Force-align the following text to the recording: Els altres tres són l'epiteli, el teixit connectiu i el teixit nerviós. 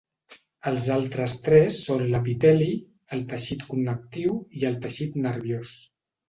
Els 0.69 0.85
altres 0.93 1.35
tres 1.47 1.77
són 1.89 2.01
l'epiteli, 2.13 2.69
el 3.19 3.21
teixit 3.35 3.67
connectiu 3.75 4.41
i 4.63 4.67
el 4.71 4.81
teixit 4.87 5.21
nerviós. 5.29 5.77